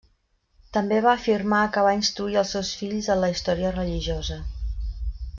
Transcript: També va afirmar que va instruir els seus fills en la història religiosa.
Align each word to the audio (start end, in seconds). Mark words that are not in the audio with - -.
També 0.77 0.95
va 1.05 1.11
afirmar 1.17 1.59
que 1.75 1.83
va 1.87 1.91
instruir 1.97 2.39
els 2.43 2.53
seus 2.57 2.71
fills 2.79 3.09
en 3.15 3.21
la 3.25 3.29
història 3.35 3.75
religiosa. 3.79 4.39